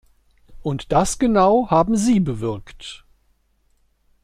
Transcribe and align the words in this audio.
Und 0.63 0.91
das 0.93 1.19
genau 1.19 1.69
haben 1.69 1.95
Sie 1.95 2.19
bewirkt! 2.19 3.05